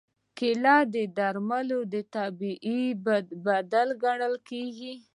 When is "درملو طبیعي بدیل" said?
1.17-3.89